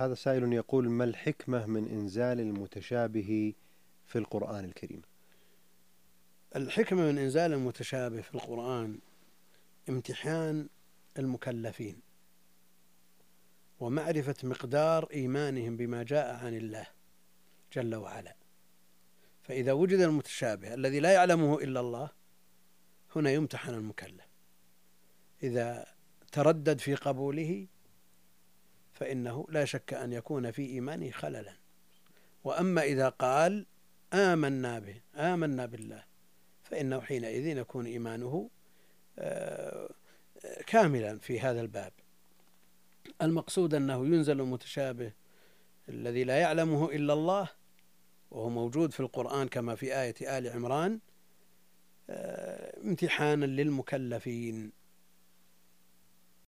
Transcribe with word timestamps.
هذا 0.00 0.14
سائل 0.14 0.52
يقول 0.52 0.90
ما 0.90 1.04
الحكمة 1.04 1.66
من 1.66 1.88
إنزال 1.88 2.40
المتشابه 2.40 3.54
في 4.06 4.18
القرآن 4.18 4.64
الكريم؟ 4.64 5.02
الحكمة 6.56 7.02
من 7.02 7.18
إنزال 7.18 7.52
المتشابه 7.52 8.20
في 8.20 8.34
القرآن 8.34 8.98
امتحان 9.88 10.68
المكلفين 11.18 12.00
ومعرفة 13.80 14.34
مقدار 14.44 15.08
إيمانهم 15.12 15.76
بما 15.76 16.02
جاء 16.02 16.44
عن 16.44 16.54
الله 16.56 16.86
جل 17.72 17.94
وعلا. 17.94 18.36
فإذا 19.42 19.72
وجد 19.72 19.98
المتشابه 19.98 20.74
الذي 20.74 21.00
لا 21.00 21.12
يعلمه 21.12 21.58
إلا 21.58 21.80
الله 21.80 22.10
هنا 23.16 23.30
يمتحن 23.30 23.74
المكلف. 23.74 24.28
إذا 25.42 25.86
تردد 26.32 26.78
في 26.78 26.94
قبوله 26.94 27.66
فإنه 29.00 29.46
لا 29.48 29.64
شك 29.64 29.94
أن 29.94 30.12
يكون 30.12 30.50
في 30.50 30.66
إيمانه 30.66 31.10
خللا. 31.10 31.52
وأما 32.44 32.82
إذا 32.82 33.08
قال 33.08 33.66
آمنا 34.12 34.78
به 34.78 35.00
آمنا 35.14 35.66
بالله 35.66 36.04
فإنه 36.62 37.00
حينئذ 37.00 37.46
يكون 37.46 37.86
إيمانه 37.86 38.50
آه، 39.18 39.90
كاملا 40.66 41.18
في 41.18 41.40
هذا 41.40 41.60
الباب. 41.60 41.92
المقصود 43.22 43.74
أنه 43.74 44.06
ينزل 44.06 44.40
المتشابه 44.40 45.12
الذي 45.88 46.24
لا 46.24 46.38
يعلمه 46.38 46.90
إلا 46.90 47.12
الله 47.12 47.48
وهو 48.30 48.48
موجود 48.48 48.92
في 48.92 49.00
القرآن 49.00 49.48
كما 49.48 49.74
في 49.74 50.00
آية 50.00 50.38
آل 50.38 50.48
عمران 50.48 51.00
آه، 52.10 52.80
امتحانا 52.84 53.44
للمكلفين. 53.44 54.72